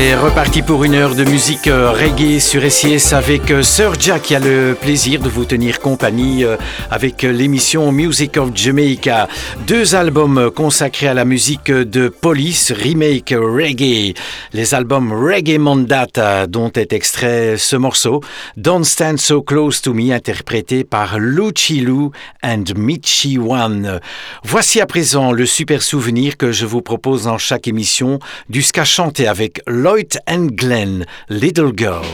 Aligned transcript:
C'est 0.00 0.14
reparti 0.14 0.62
pour 0.62 0.84
une 0.84 0.94
heure 0.94 1.16
de 1.16 1.24
musique 1.24 1.66
euh, 1.66 1.90
reggae 1.90 2.38
sur 2.38 2.62
SIS 2.70 3.12
avec 3.12 3.50
euh, 3.50 3.64
Sir 3.64 3.94
Jack 3.98 4.22
qui 4.22 4.36
a 4.36 4.38
le 4.38 4.76
plaisir 4.80 5.20
de 5.20 5.28
vous 5.28 5.44
tenir 5.44 5.80
compagnie 5.80 6.44
euh, 6.44 6.56
avec 6.88 7.22
l'émission 7.22 7.90
Music 7.90 8.36
of 8.36 8.50
Jamaica. 8.54 9.26
Deux 9.66 9.96
albums 9.96 10.52
consacrés 10.52 11.08
à 11.08 11.14
la 11.14 11.24
musique 11.24 11.72
de 11.72 12.08
Police, 12.08 12.70
remake 12.70 13.34
reggae. 13.36 14.14
Les 14.52 14.72
albums 14.72 15.12
Reggae 15.12 15.58
Mandata 15.58 16.46
dont 16.46 16.70
est 16.70 16.92
extrait 16.92 17.56
ce 17.58 17.74
morceau, 17.74 18.22
Don't 18.56 18.84
Stand 18.84 19.18
So 19.18 19.42
Close 19.42 19.82
to 19.82 19.94
Me 19.94 20.12
interprété 20.12 20.84
par 20.84 21.18
Luchi 21.18 21.80
Lou 21.80 22.12
and 22.44 22.64
Michi 22.76 23.36
One. 23.36 23.98
Voici 24.44 24.80
à 24.80 24.86
présent 24.86 25.32
le 25.32 25.44
super 25.44 25.82
souvenir 25.82 26.36
que 26.36 26.52
je 26.52 26.66
vous 26.66 26.82
propose 26.82 27.24
dans 27.24 27.38
chaque 27.38 27.66
émission 27.66 28.20
du 28.48 28.62
ska 28.62 28.84
chanté 28.84 29.26
avec 29.26 29.60
Lloyd 29.88 30.18
and 30.26 30.54
Glenn, 30.54 31.06
Little 31.30 31.72
Girl. 31.72 32.04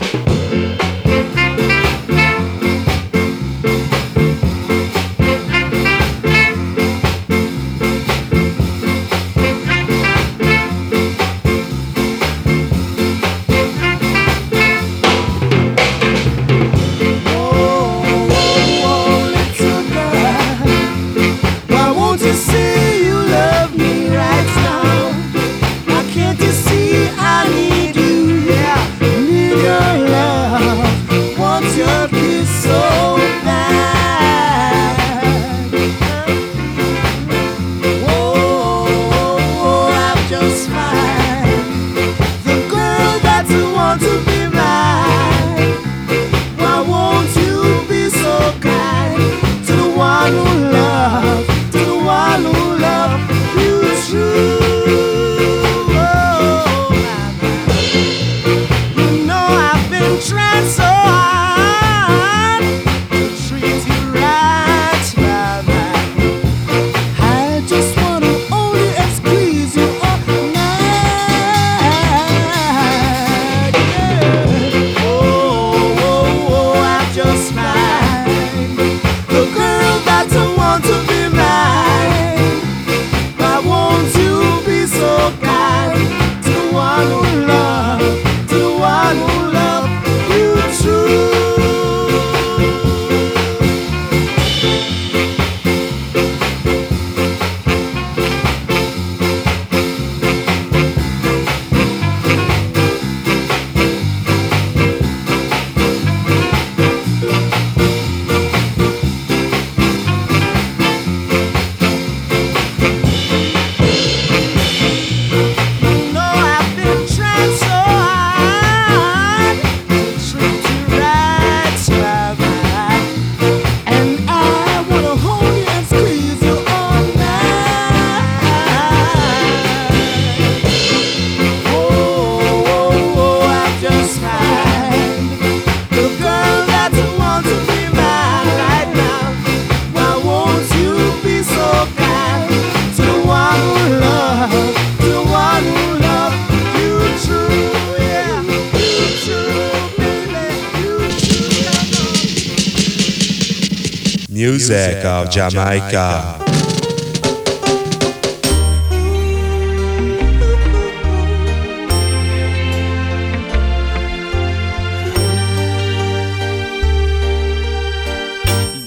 Of 155.57 155.63
Jamaica. 155.63 156.41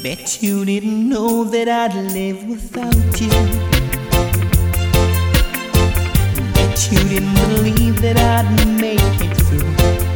Bet 0.03 0.43
you 0.43 0.65
didn't 0.65 1.09
know 1.09 1.45
that 1.45 1.69
I'd 1.69 1.95
live 1.95 2.49
without 2.49 3.21
you. 3.21 3.29
Bet 6.55 6.93
you 6.93 6.99
didn't 7.09 7.35
believe 7.35 8.01
that 8.03 8.17
I'd 8.19 8.81
make 8.81 9.01
it 9.21 9.37
through. 9.37 10.08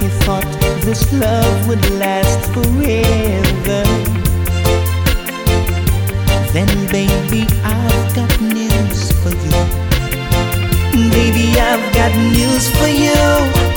You 0.00 0.08
thought 0.24 0.46
this 0.84 1.12
love 1.12 1.68
would 1.68 1.84
last 1.98 2.40
forever, 2.52 3.82
then 6.52 6.70
baby, 6.90 7.46
I've 7.64 8.14
got 8.14 8.40
news 8.40 9.12
for 9.22 9.30
you. 9.30 9.86
Baby, 11.10 11.58
I've 11.60 11.86
got 11.94 12.12
news 12.36 12.70
for 12.76 12.88
you. 12.88 13.76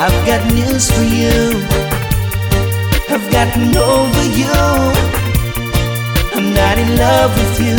I've 0.00 0.26
got 0.26 0.42
news 0.52 0.90
for 0.92 1.02
you. 1.02 1.64
I've 3.10 3.26
gotten 3.32 3.74
over 3.76 4.24
you. 4.40 4.52
I'm 6.36 6.54
not 6.54 6.78
in 6.78 6.96
love 6.96 7.32
with 7.36 7.60
you. 7.66 7.78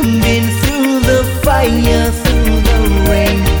I've 0.00 0.22
been 0.22 0.48
through 0.62 1.00
the 1.10 1.22
fire, 1.44 2.10
through 2.10 2.60
the 2.68 2.80
rain, 3.10 3.51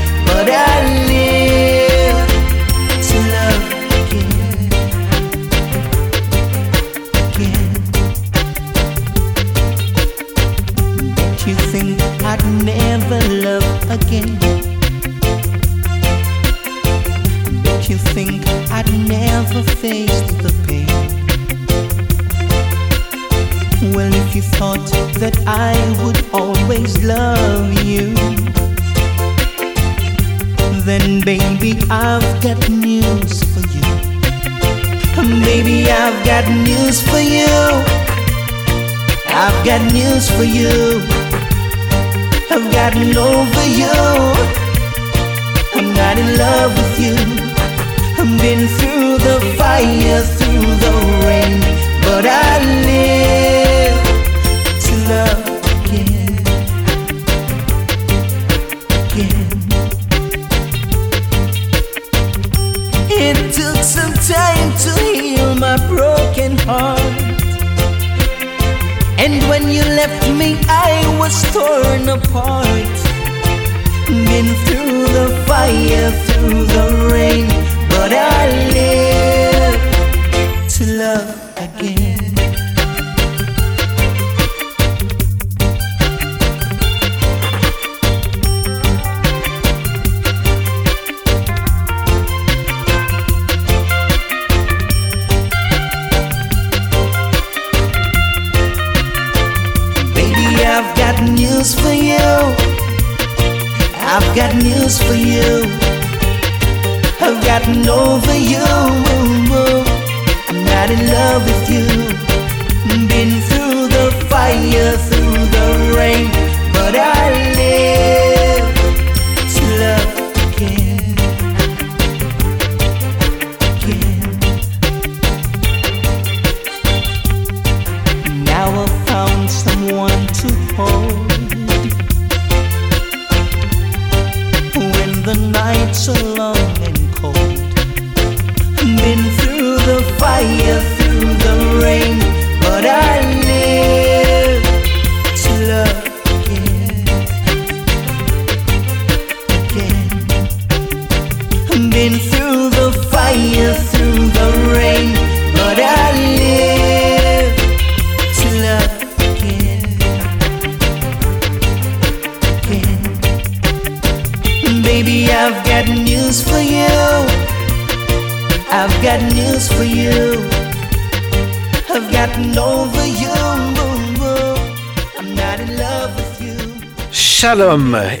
news 40.22 40.36
for 40.36 40.44
you. 40.44 41.00
I've 42.50 42.70
gotten 42.72 43.16
over 43.16 43.64
you. 43.80 43.92
I'm 45.74 45.94
not 45.94 46.18
in 46.18 46.36
love 46.38 46.72
with 46.76 47.00
you. 47.00 47.16
I've 48.18 48.38
Been 48.40 48.68
through 48.68 49.18
the 49.18 49.40
fire, 49.56 50.20
through 50.38 50.74
the 50.84 50.92
rain, 51.26 51.60
but 52.02 52.26
I 52.26 52.58
live 52.86 53.51
left 69.96 70.30
me, 70.30 70.56
I 70.68 70.92
was 71.20 71.36
torn 71.52 72.08
apart. 72.08 72.94
Been 74.28 74.48
through 74.64 75.02
the 75.16 75.26
fire, 75.46 76.10
through 76.26 76.64
the 76.76 76.86
rain 77.12 77.31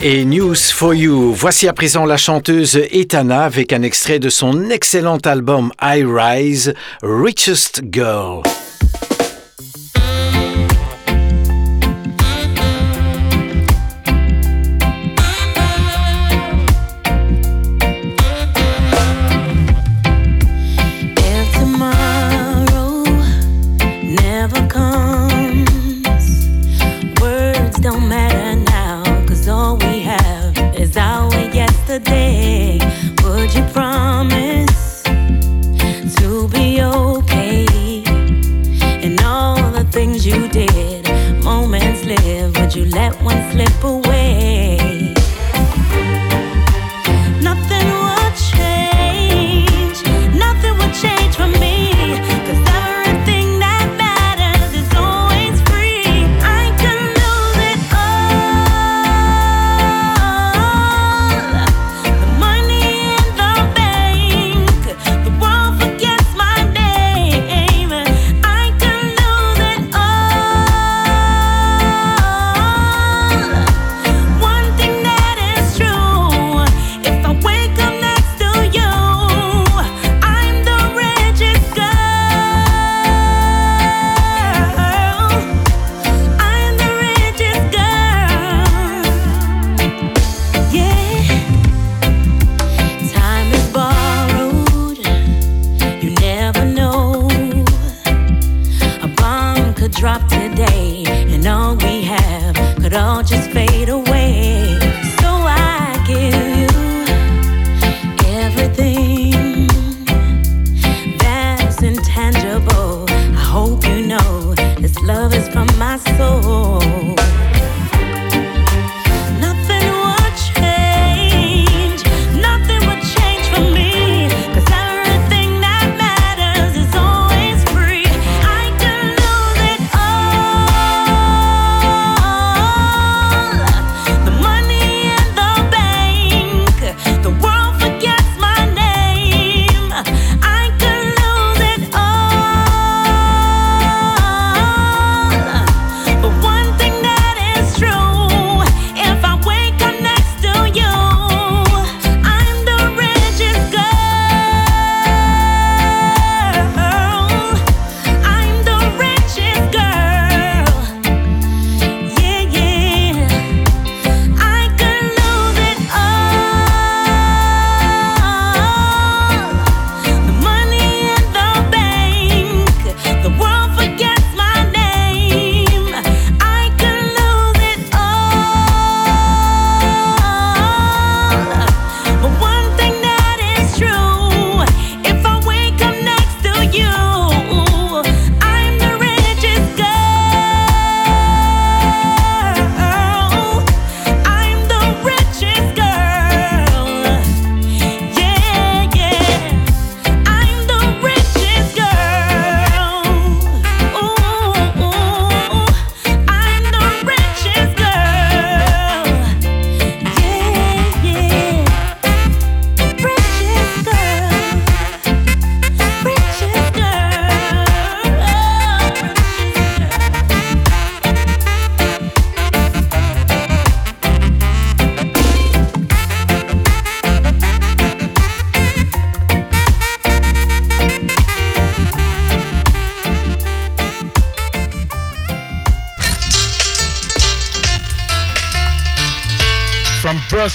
et 0.02 0.24
News 0.24 0.56
for 0.72 0.94
You. 0.94 1.32
Voici 1.32 1.68
à 1.68 1.72
présent 1.72 2.04
la 2.04 2.16
chanteuse 2.16 2.76
Etana 2.90 3.44
avec 3.44 3.72
un 3.72 3.82
extrait 3.82 4.18
de 4.18 4.28
son 4.28 4.70
excellent 4.70 5.18
album 5.18 5.72
I 5.80 6.04
Rise, 6.04 6.74
Richest 7.02 7.82
Girl. 7.90 8.42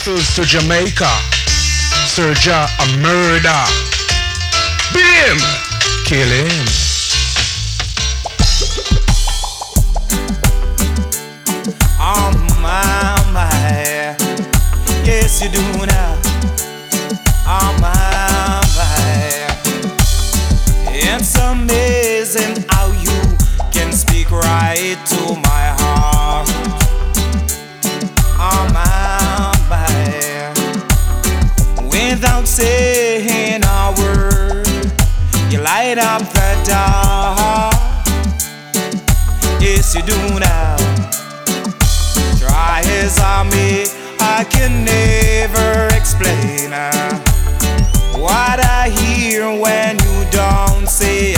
Brussels 0.07 0.35
to 0.35 0.45
Jamaica. 0.45 1.09
Serja 2.07 2.65
a 2.79 2.85
murder. 3.03 3.63
Beat 4.93 5.03
him. 5.03 5.37
Kill 6.05 6.29
him. 6.29 6.65
Oh 11.99 12.31
my, 12.61 13.19
my. 13.33 14.15
Yes, 15.03 15.43
you 15.43 15.49
do 15.49 15.85
now. 15.85 16.06
Yes, 39.59 39.95
you 39.95 40.01
do 40.01 40.39
now. 40.39 40.75
Try 42.39 42.81
as 43.01 43.17
I 43.19 43.43
may, 43.49 43.85
I 44.19 44.43
can 44.49 44.85
never 44.85 45.87
explain 45.95 46.73
uh, 46.73 47.19
what 48.17 48.59
I 48.59 48.89
hear 48.89 49.43
when 49.59 49.97
you 49.99 50.25
don't 50.31 50.87
say 50.87 51.36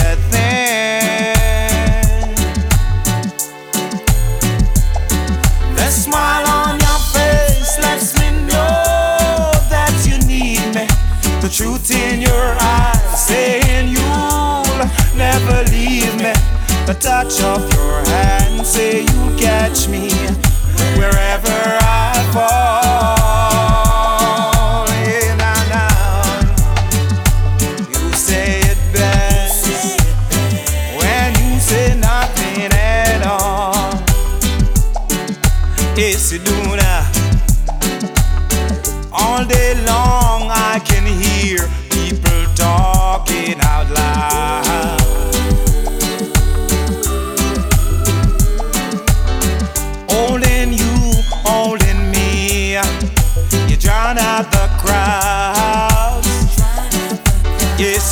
The 16.90 16.96
touch 16.98 17.40
of 17.42 17.72
your 17.72 18.04
hand, 18.06 18.66
say 18.66 19.02
you 19.02 19.36
catch 19.38 19.86
me 19.86 20.09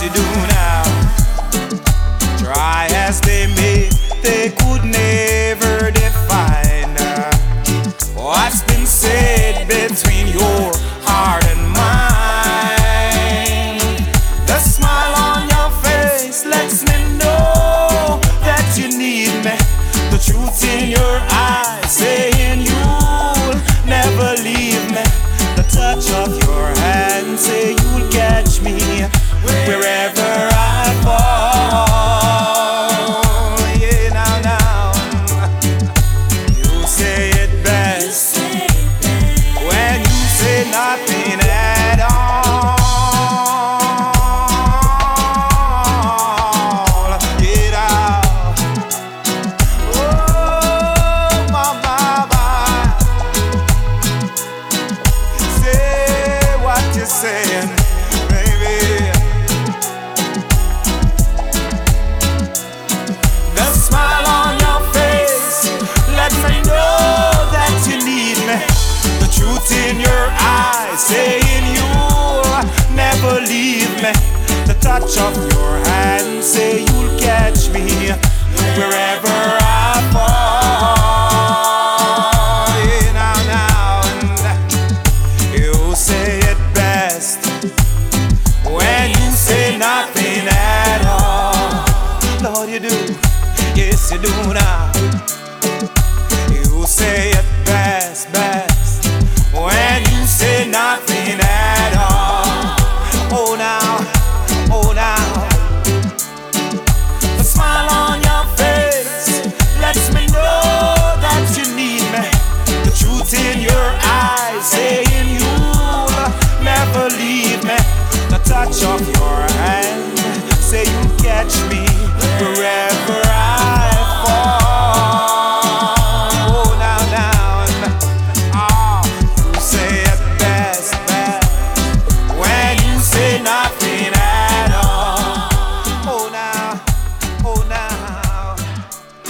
You 0.00 0.10
do 0.10 0.22
now. 0.22 0.84
Try 2.38 2.86
as 2.92 3.20
they 3.20 3.48
may, 3.48 3.90
they 4.22 4.50
could 4.50 4.84
never 4.84 5.90
define 5.90 6.94
what's 8.14 8.62
been 8.62 8.86
said 8.86 9.66
between 9.66 10.28
your 10.28 10.72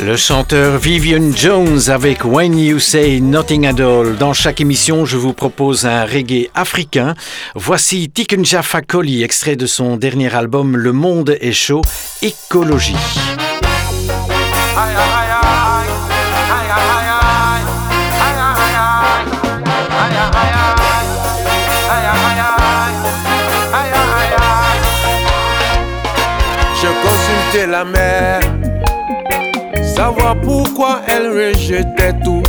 Le 0.08 0.16
chanteur 0.16 0.78
Vivian 0.78 1.36
Jones 1.36 1.90
avec 1.90 2.24
When 2.24 2.58
You 2.58 2.78
Say 2.78 3.20
Nothing 3.20 3.66
at 3.66 3.78
All. 3.78 4.16
Dans 4.16 4.32
chaque 4.32 4.58
émission, 4.58 5.04
je 5.04 5.18
vous 5.18 5.34
propose 5.34 5.84
un 5.84 6.06
reggae 6.06 6.48
africain. 6.54 7.14
Voici 7.54 8.08
Tikunja 8.08 8.62
Fakoli, 8.62 9.22
extrait 9.22 9.54
de 9.54 9.66
son 9.66 9.98
dernier 9.98 10.34
album 10.34 10.78
Le 10.78 10.92
Monde 10.92 11.36
est 11.42 11.52
chaud, 11.52 11.82
Écologie. 12.22 12.96
Je 26.80 26.86
consultais 26.86 27.66
la 27.66 27.84
mère, 27.84 28.40
pourquoi 30.34 31.00
elle 31.08 31.28
rejetait 31.28 32.14
tout? 32.24 32.42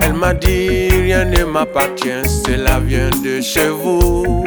Elle 0.00 0.14
m'a 0.14 0.34
dit 0.34 0.88
rien 0.88 1.24
ne 1.24 1.44
m'appartient, 1.44 2.26
cela 2.26 2.80
vient 2.80 3.10
de 3.24 3.40
chez 3.40 3.68
vous. 3.68 4.44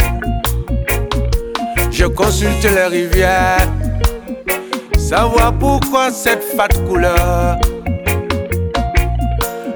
Je 1.92 2.06
consulte 2.06 2.64
les 2.64 2.86
rivières, 2.86 3.68
savoir 4.98 5.54
pourquoi 5.58 6.12
cette 6.12 6.44
fat 6.44 6.68
couleur. 6.88 7.58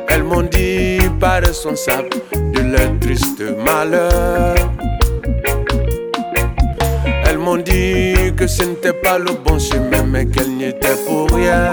Elles 0.09 0.23
m'ont 0.23 0.41
dit 0.41 0.99
pas 1.19 1.39
responsable 1.39 2.09
de 2.33 2.59
leur 2.59 2.99
triste 2.99 3.41
malheur. 3.65 4.55
M'ont 7.39 7.55
dit 7.55 8.33
que 8.35 8.47
ce 8.47 8.63
n'était 8.63 8.91
pas 8.91 9.17
le 9.17 9.31
bon 9.45 9.57
chemin, 9.57 10.03
mais 10.03 10.25
qu'elle 10.25 10.49
n'y 10.57 10.65
était 10.65 10.97
pour 11.07 11.31
rien. 11.31 11.71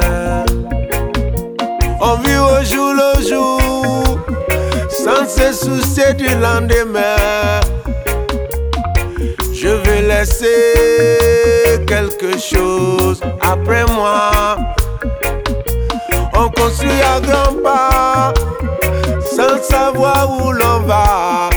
On 2.01 2.15
vit 2.19 2.39
au 2.39 2.65
jour 2.65 2.95
le 2.95 3.21
jour, 3.29 4.19
sans 4.89 5.27
se 5.29 5.53
soucier 5.53 6.15
du 6.15 6.29
lendemain. 6.29 7.61
Je 9.53 9.69
vais 9.69 10.03
laisser 10.03 11.81
quelque 11.87 12.39
chose 12.39 13.21
après 13.41 13.85
moi. 13.87 14.57
On 16.35 16.49
construit 16.49 17.03
à 17.03 17.21
grands 17.21 17.61
pas, 17.63 18.33
sans 19.21 19.61
savoir 19.61 20.31
où 20.41 20.53
l'on 20.53 20.81
va. 20.87 21.51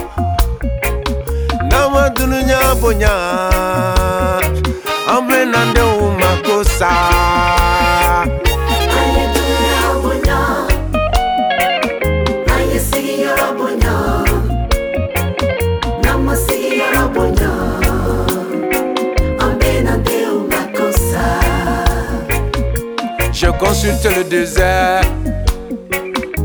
Je 23.31 23.47
consulte 23.51 24.03
le 24.17 24.23
désert 24.23 25.01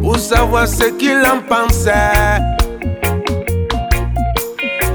Pour 0.02 0.18
savoir 0.18 0.68
ce 0.68 0.84
qu'il 0.84 1.22
en 1.26 1.40
pensait 1.48 2.53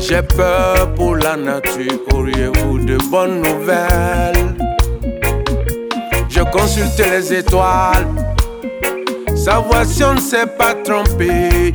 J'ai 0.10 0.24
peur 0.24 0.92
pour 0.96 1.18
la 1.18 1.38
nature, 1.38 2.00
auriez-vous 2.16 2.80
de 2.80 2.98
bonnes 3.12 3.44
nouvelles? 3.44 4.56
Je 6.28 6.42
consulte 6.52 7.00
les 7.12 7.32
étoiles, 7.32 8.08
savoir 9.36 9.86
si 9.86 10.04
on 10.04 10.16
ne 10.16 10.20
s'est 10.20 10.48
pas 10.58 10.74
trompé. 10.84 11.72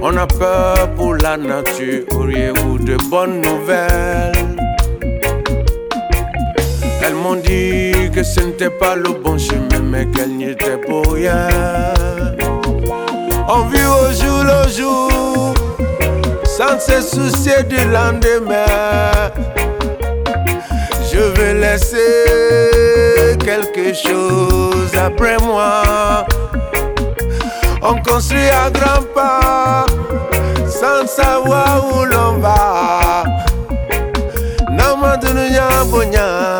On 0.00 0.16
a 0.16 0.26
peur 0.26 0.88
pour 0.96 1.14
la 1.16 1.36
nature, 1.36 2.04
auriez-vous 2.10 2.78
de 2.78 2.96
bonnes 3.10 3.42
nouvelles? 3.42 4.32
Elles 7.02 7.14
m'ont 7.14 7.34
dit 7.34 8.10
que 8.14 8.22
ce 8.22 8.40
n'était 8.40 8.70
pas 8.70 8.96
le 8.96 9.10
bon 9.22 9.36
chemin, 9.36 9.82
mais 9.84 10.06
qu'elle 10.06 10.38
n'y 10.38 10.44
était 10.44 10.78
pour 10.78 11.12
rien. 11.12 11.48
On 13.46 13.66
vit 13.66 13.84
au 13.84 14.10
jour 14.14 14.42
le 14.42 14.68
jour, 14.72 15.10
sans 16.56 16.80
se 16.80 17.02
soucier 17.02 17.62
du 17.64 17.76
lendemain. 17.76 18.64
Je 21.12 21.18
vais 21.36 21.54
laisser 21.54 23.36
quelque 23.44 23.92
chose 23.94 24.92
après 24.96 25.36
moi. 25.42 26.24
On 27.82 28.00
construit 28.00 28.48
à 28.48 28.70
grands 28.70 29.06
pas, 29.14 29.84
sans 30.66 31.06
savoir 31.06 31.84
où 31.92 32.04
l'on 32.04 32.38
va. 32.38 33.24
Namadunya 34.70 35.68
bonya, 35.90 36.58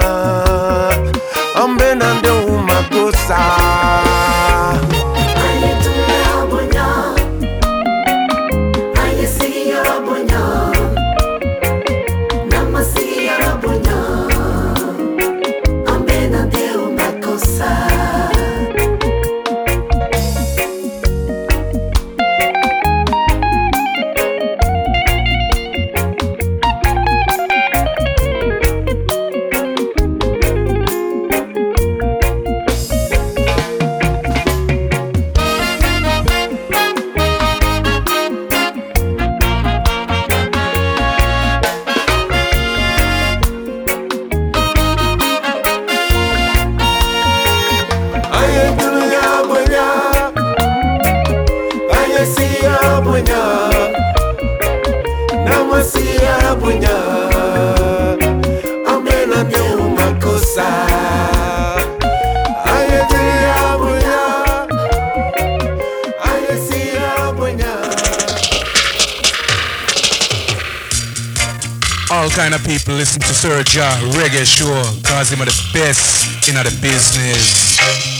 kind 72.36 72.54
of 72.54 72.62
people 72.64 72.92
listen 72.92 73.18
to 73.22 73.32
Sir 73.32 73.64
Ja 73.72 73.88
Reggae 74.12 74.44
Show, 74.44 74.68
cause 75.08 75.30
him 75.30 75.40
are 75.40 75.46
the 75.46 75.70
best 75.72 76.46
in 76.46 76.54
the 76.54 76.70
business. 76.82 78.15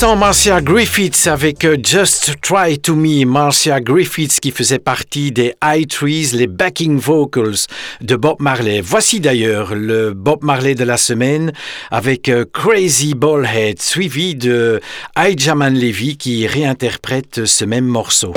L'instant, 0.00 0.16
Marcia 0.16 0.60
Griffiths 0.60 1.26
avec 1.26 1.64
euh, 1.64 1.76
Just 1.82 2.40
Try 2.40 2.78
to 2.78 2.94
Me. 2.94 3.24
Marcia 3.24 3.80
Griffiths 3.80 4.38
qui 4.38 4.52
faisait 4.52 4.78
partie 4.78 5.32
des 5.32 5.54
High 5.64 5.88
Trees, 5.88 6.30
les 6.34 6.46
backing 6.46 7.00
vocals 7.00 7.66
de 8.00 8.14
Bob 8.14 8.36
Marley. 8.38 8.80
Voici 8.80 9.18
d'ailleurs 9.18 9.74
le 9.74 10.12
Bob 10.12 10.44
Marley 10.44 10.76
de 10.76 10.84
la 10.84 10.98
semaine 10.98 11.52
avec 11.90 12.28
euh, 12.28 12.44
Crazy 12.52 13.14
Ballhead, 13.14 13.82
suivi 13.82 14.36
de 14.36 14.80
Jaman 15.36 15.74
Levy 15.74 16.16
qui 16.16 16.46
réinterprète 16.46 17.44
ce 17.44 17.64
même 17.64 17.86
morceau. 17.86 18.32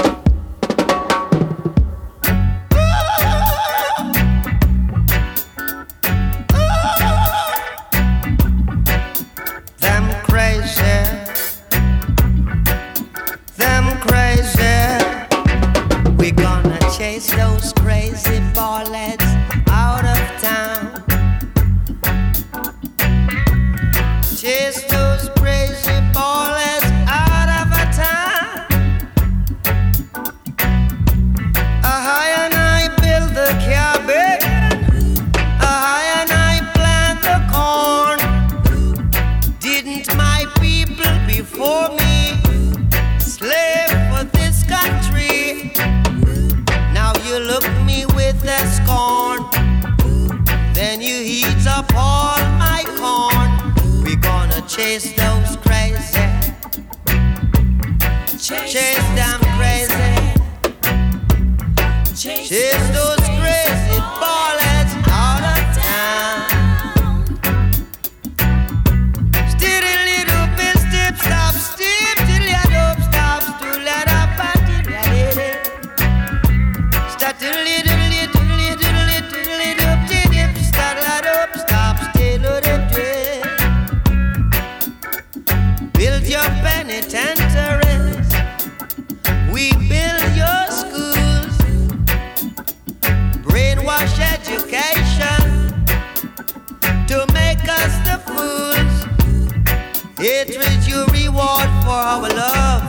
Hatred 100.31 100.87
you 100.87 101.03
reward 101.07 101.69
for 101.83 101.99
our 102.13 102.29
love. 102.29 102.83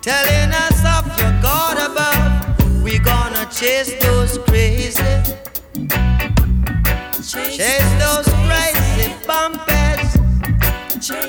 Telling 0.00 0.50
us 0.64 0.78
of 0.96 1.04
your 1.18 1.30
God 1.42 1.76
above. 1.76 2.82
We 2.82 2.98
gonna 2.98 3.46
chase 3.52 3.92
those 4.00 4.38
crazy. 4.48 5.02
Chase 7.58 7.92
those 8.00 8.28
crazy 8.48 9.12
bumpers. 9.26 10.08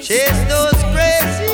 Chase 0.07 0.41
those 0.47 0.79
crazy 0.95 1.46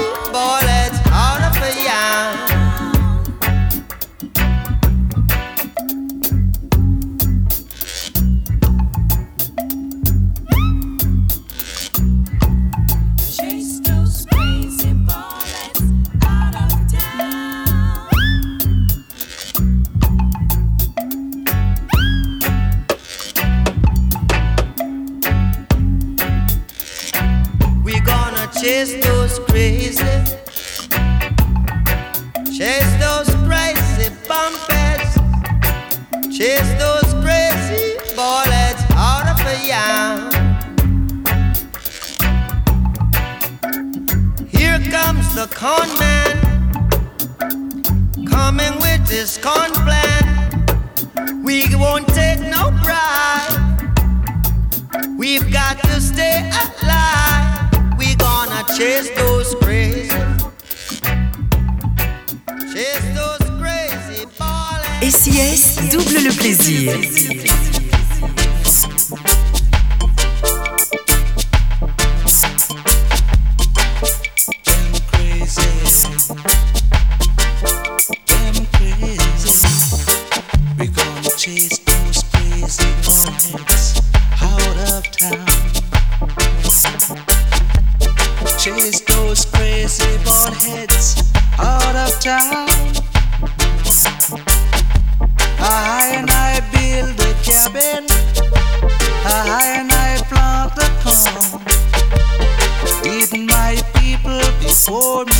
for 104.83 105.23
me. 105.25 105.31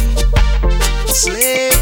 Slave. 1.08 1.73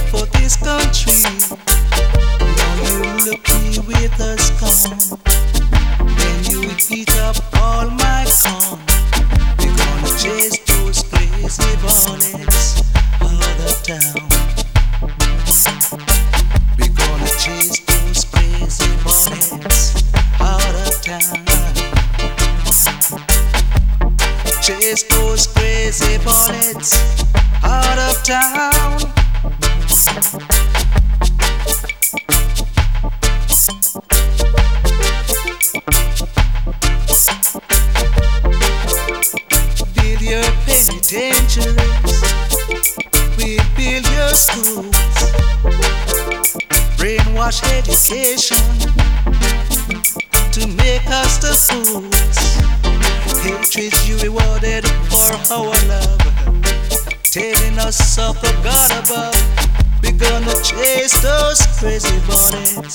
those 61.20 61.62
crazy 61.78 62.20
bodies. 62.28 62.91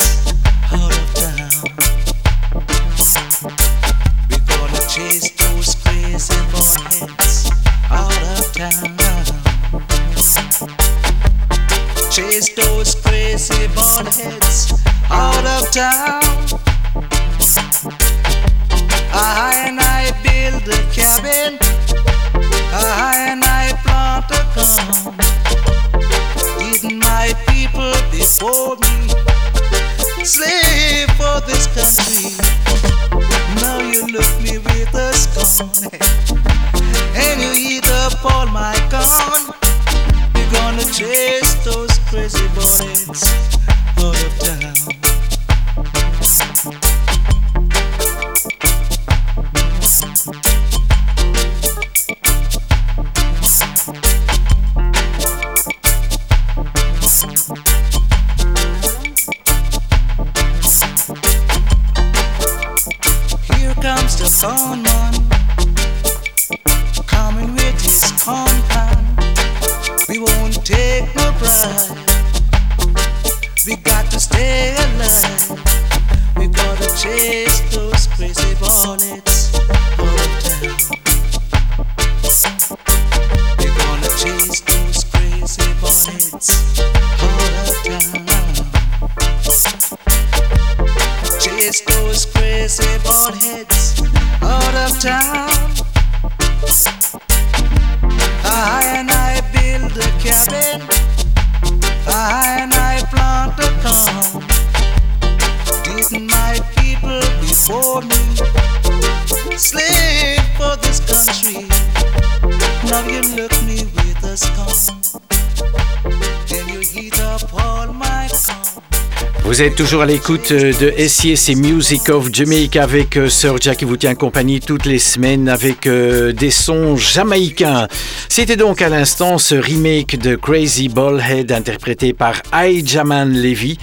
Toujours 119.76 120.02
à 120.02 120.06
l'écoute 120.06 120.54
de 120.54 120.94
SIS 121.06 121.50
et 121.50 121.54
Music 121.54 122.08
of 122.08 122.32
Jamaica 122.32 122.82
avec 122.82 123.18
euh, 123.18 123.28
Sir 123.28 123.56
Jack 123.60 123.78
qui 123.78 123.84
vous 123.84 123.98
tient 123.98 124.14
compagnie 124.14 124.60
toutes 124.60 124.86
les 124.86 124.98
semaines 124.98 125.50
avec 125.50 125.86
euh, 125.86 126.32
des 126.32 126.50
sons 126.50 126.96
jamaïcains. 126.96 127.86
C'était 128.30 128.56
donc 128.56 128.80
à 128.80 128.88
l'instant 128.88 129.36
ce 129.36 129.54
remake 129.54 130.18
de 130.18 130.34
Crazy 130.34 130.88
Ballhead 130.88 131.52
interprété 131.52 132.14
par 132.14 132.40
Jaman 132.84 133.30
Levy. 133.30 133.76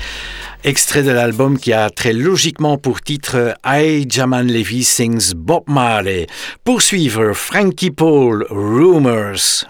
Extrait 0.63 1.03
de 1.03 1.11
l'album 1.11 1.59
qui 1.59 1.73
a 1.73 1.91
très 1.91 2.13
logiquement 2.13 2.77
pour 2.79 3.01
titre 3.01 3.53
I 3.63 4.05
Jaman 4.09 4.47
Levy 4.47 4.83
Sings 4.83 5.33
Bob 5.35 5.63
Marley. 5.67 6.25
Poursuivre 6.63 7.33
Frankie 7.33 7.91
Paul 7.91 8.47
Rumors. 8.49 9.65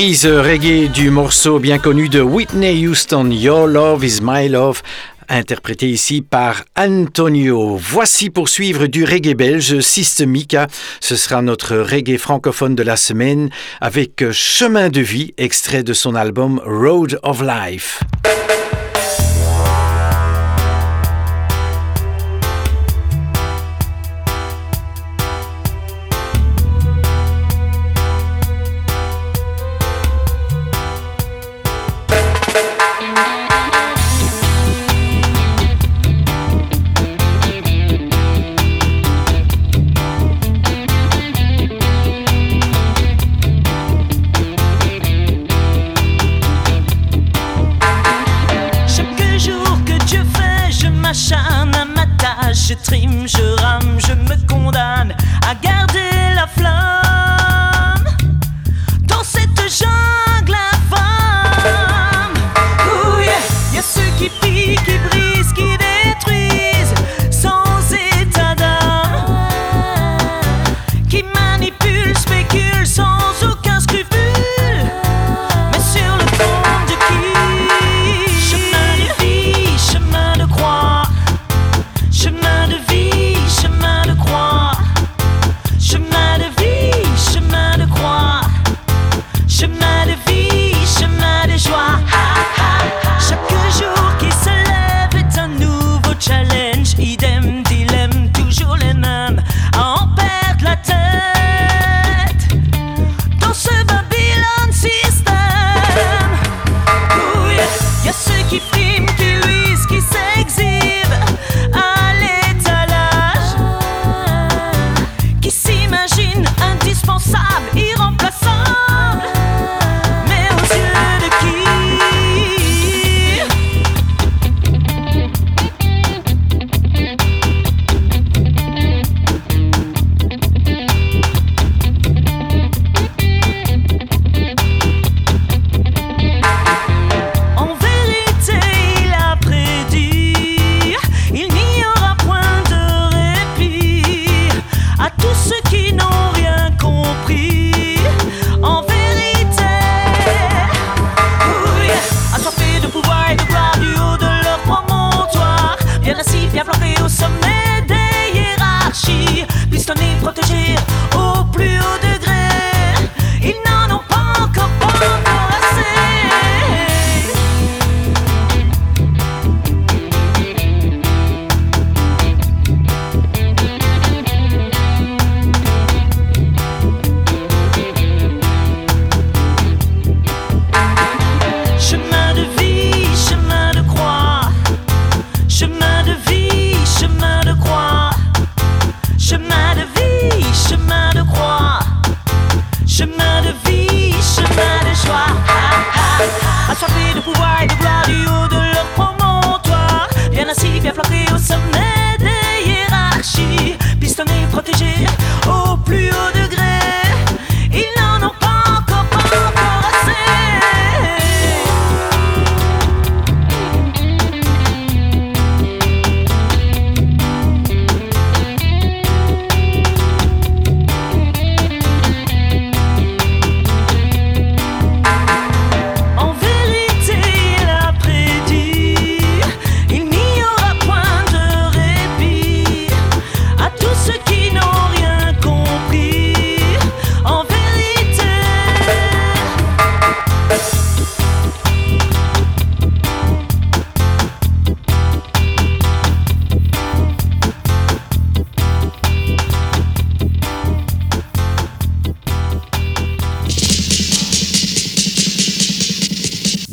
Reprise 0.00 0.26
reggae 0.26 0.88
du 0.88 1.10
morceau 1.10 1.58
bien 1.58 1.78
connu 1.78 2.08
de 2.08 2.22
Whitney 2.22 2.86
Houston, 2.86 3.30
Your 3.30 3.66
Love 3.66 4.02
is 4.02 4.20
My 4.22 4.48
Love, 4.48 4.80
interprété 5.28 5.90
ici 5.90 6.22
par 6.22 6.64
Antonio. 6.74 7.76
Voici 7.76 8.30
pour 8.30 8.48
suivre 8.48 8.86
du 8.86 9.04
reggae 9.04 9.34
belge 9.34 9.80
Systemica. 9.80 10.68
Ce 11.00 11.16
sera 11.16 11.42
notre 11.42 11.76
reggae 11.76 12.16
francophone 12.16 12.74
de 12.74 12.82
la 12.82 12.96
semaine 12.96 13.50
avec 13.82 14.30
Chemin 14.32 14.88
de 14.88 15.02
vie, 15.02 15.34
extrait 15.36 15.82
de 15.82 15.92
son 15.92 16.14
album 16.14 16.62
Road 16.64 17.20
of 17.22 17.42
Life. 17.42 18.00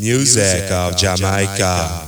music 0.08 0.72
of 0.72 0.96
Jamaica. 0.96 2.07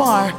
you 0.00 0.06
are. 0.06 0.32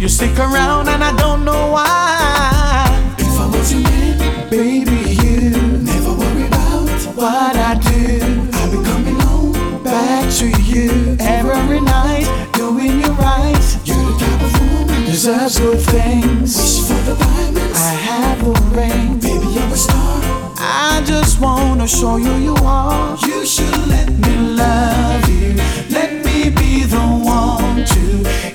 You 0.00 0.08
stick 0.08 0.38
around 0.38 0.88
and 0.88 1.04
I 1.04 1.14
don't 1.16 1.44
know 1.44 1.70
why. 1.70 3.14
If 3.18 3.38
I 3.38 3.46
was 3.46 3.72
your 3.72 3.82
man, 3.82 4.50
baby, 4.50 5.00
you 5.22 5.50
never 5.90 6.14
worry 6.14 6.46
about 6.46 6.88
what 7.16 7.56
I 7.56 7.74
do. 7.90 8.48
I'll 8.56 8.70
be 8.70 8.80
coming 8.88 9.18
home 9.20 9.82
back 9.84 10.24
to 10.38 10.46
you 10.62 11.16
every 11.20 11.80
night, 11.80 12.26
doing 12.54 13.00
you 13.02 13.12
right. 13.28 13.64
You're 13.84 14.04
the 14.08 14.16
type 14.18 14.42
of 14.48 14.52
woman 14.60 15.04
deserves 15.04 15.58
good 15.58 15.80
things. 15.80 16.56
Wish 16.56 16.80
for 16.88 17.00
the 17.08 17.16
diamonds, 17.16 17.80
I 17.80 17.94
have 18.08 18.38
a 18.46 18.52
ring. 18.76 19.18
Baby, 19.18 19.46
you're 19.56 19.72
a 19.72 19.76
star. 19.76 20.20
I 20.56 21.02
just 21.04 21.40
wanna 21.40 21.86
show 21.86 22.16
you 22.16 22.34
you 22.48 22.56
are. 22.62 23.16
You 23.26 23.44
should 23.44 23.86
let 23.88 24.08
me 24.10 24.34
love 24.62 25.28
you. 25.28 25.54
Let 25.90 26.24
me 26.24 26.50
be 26.50 26.84
the 26.84 27.04
one 27.40 27.84
to. 27.84 28.51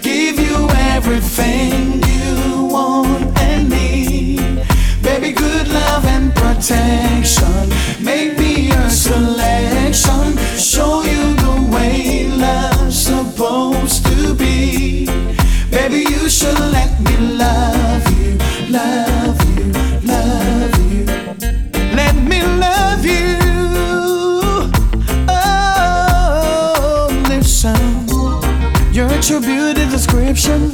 your 29.30 29.42
beauty 29.42 29.86
description 29.90 30.74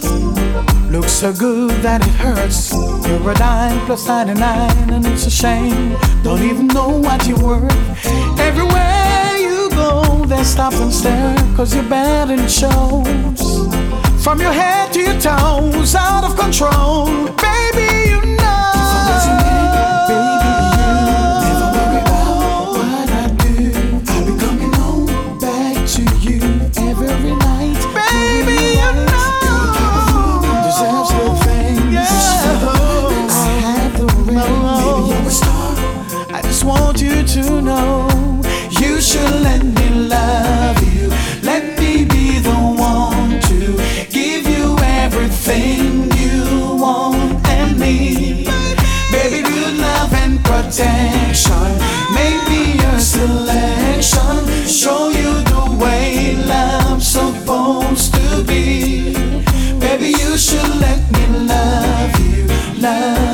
look 0.92 1.06
so 1.06 1.34
good 1.34 1.72
that 1.82 2.02
it 2.02 2.14
hurts. 2.14 2.72
You're 3.08 3.32
a 3.32 3.34
dime 3.34 3.84
plus 3.86 4.08
99, 4.08 4.94
and 4.94 5.06
it's 5.08 5.26
a 5.26 5.32
shame. 5.32 5.98
Don't 6.24 6.44
even 6.44 6.68
know 6.68 6.90
what 6.90 7.26
you're 7.26 7.40
worth. 7.40 7.72
Everywhere 8.40 9.38
you 9.38 9.70
go, 9.72 10.24
they 10.26 10.44
stop 10.44 10.74
and 10.74 10.94
stare, 10.94 11.36
cause 11.56 11.74
you're 11.74 11.90
bad 11.90 12.30
in 12.30 12.48
shows. 12.48 13.42
From 14.24 14.40
your 14.40 14.54
head 14.54 14.94
to 14.94 15.00
your 15.00 15.20
toes, 15.20 15.96
out 15.96 16.24
of 16.24 16.38
control, 16.38 17.06
baby. 17.38 18.03
attention. 50.74 51.78
Make 52.14 52.42
me 52.50 52.80
a 52.80 53.00
selection. 53.00 54.48
Show 54.66 55.10
you 55.10 55.32
the 55.54 55.78
way 55.80 56.36
love's 56.36 57.08
supposed 57.08 58.14
to 58.16 58.44
be. 58.44 59.14
Baby, 59.80 60.08
you 60.08 60.38
should 60.38 60.76
let 60.82 61.02
me 61.12 61.26
love 61.46 62.20
you. 62.20 62.48
Love 62.82 63.33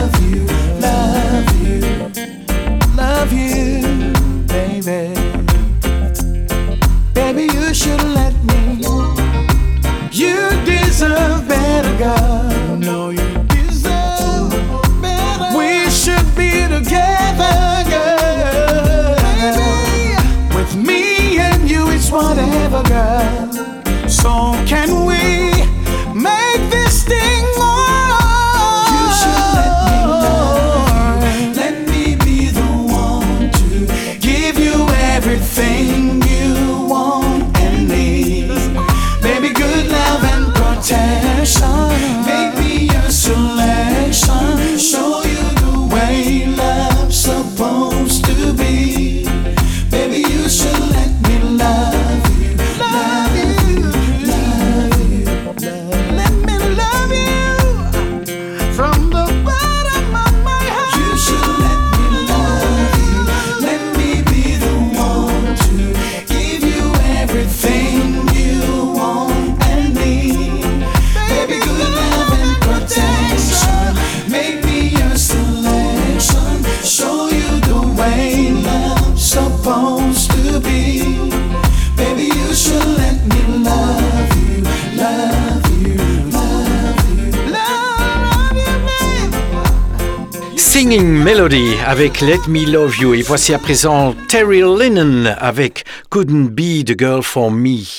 avec 91.90 92.22
Let 92.22 92.48
Me 92.48 92.72
Love 92.72 92.96
You. 93.00 93.16
Et 93.16 93.24
voici 93.24 93.52
à 93.52 93.58
présent 93.58 94.14
Terry 94.28 94.60
Lennon 94.60 95.34
avec 95.40 95.86
Couldn't 96.12 96.50
Be 96.50 96.86
the 96.86 96.98
Girl 96.98 97.24
for 97.24 97.50
Me. 97.50 97.99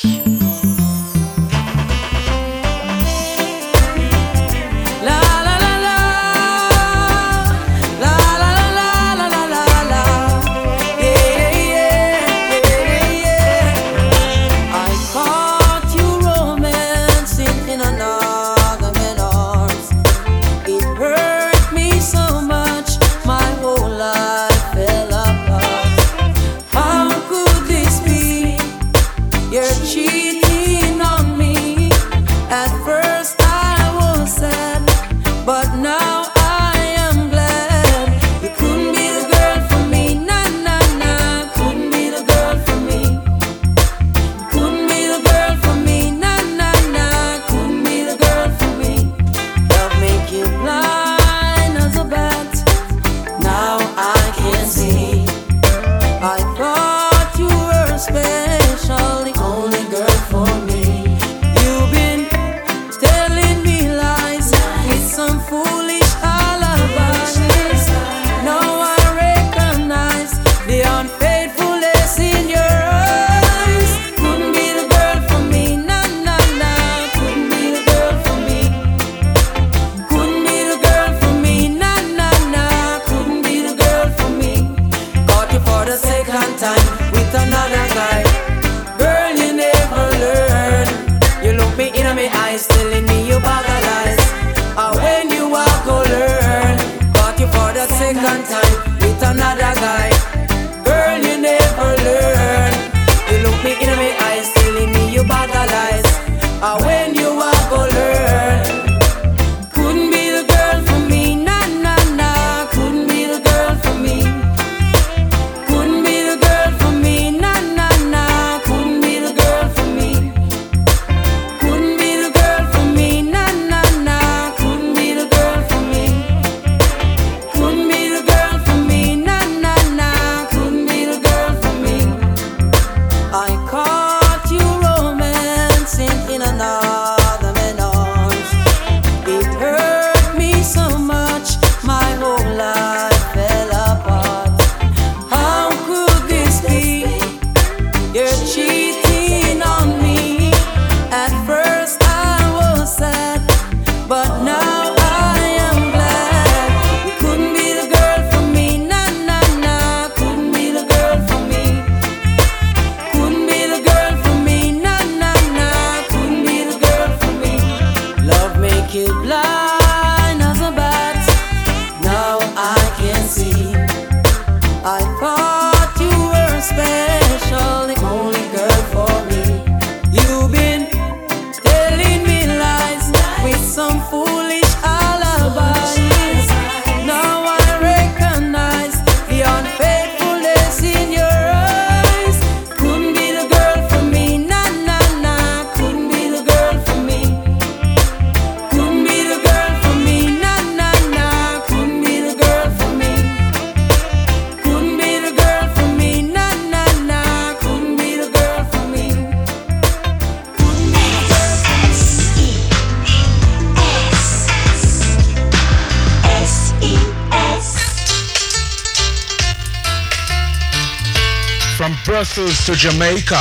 Jamaica. 222.81 223.37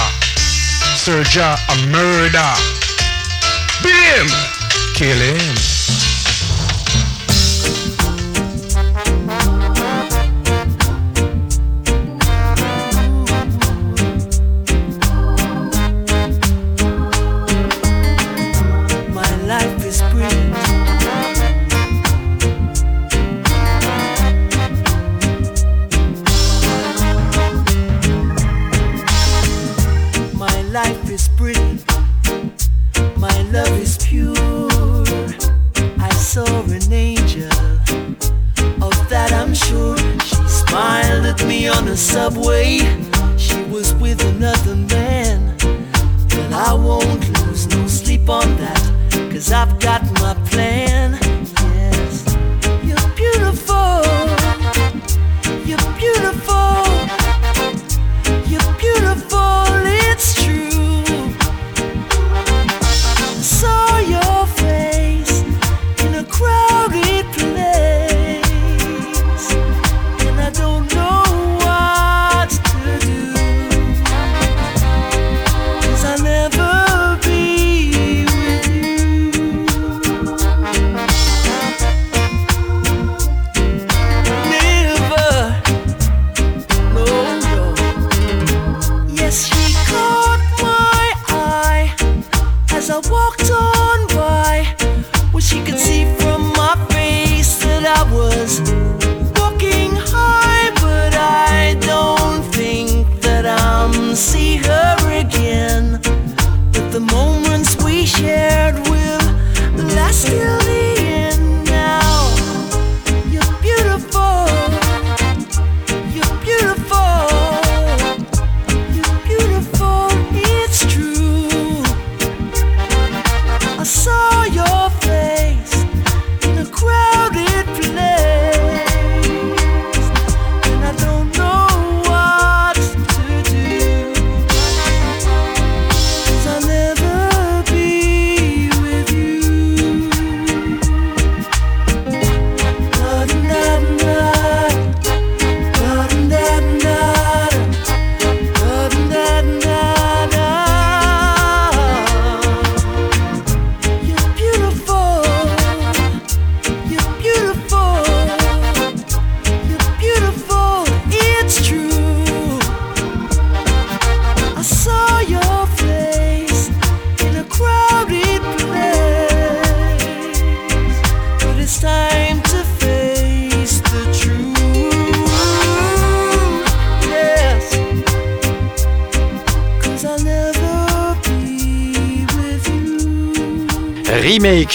Serja 0.98 1.56
a 1.70 1.76
murder. 1.88 2.54
Beat 3.82 3.94
him. 3.94 4.28
Kill 4.94 5.18
him. 5.18 5.79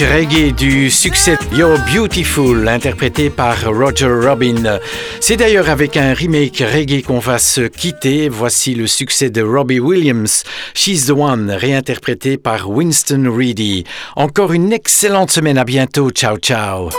Reggae 0.01 0.53
du 0.53 0.91
succès 0.91 1.39
You're 1.53 1.79
Beautiful, 1.95 2.67
interprété 2.67 3.31
par 3.31 3.57
Roger 3.65 4.07
Robin. 4.07 4.81
C'est 5.21 5.37
d'ailleurs 5.37 5.71
avec 5.71 5.97
un 5.97 6.13
remake 6.13 6.65
reggae 6.73 7.03
qu'on 7.03 7.21
va 7.21 7.39
se 7.39 7.63
quitter. 7.63 8.29
Voici 8.29 8.75
le 8.75 8.87
succès 8.87 9.31
de 9.31 9.43
Robbie 9.43 9.79
Williams, 9.79 10.43
She's 10.75 11.07
the 11.07 11.11
One, 11.11 11.51
réinterprété 11.51 12.39
par 12.39 12.69
Winston 12.71 13.33
Reedy. 13.33 13.85
Encore 14.17 14.53
une 14.53 14.73
excellente 14.73 15.31
semaine, 15.31 15.59
à 15.59 15.65
bientôt, 15.65 16.11
ciao 16.11 16.39
ciao. 16.39 16.91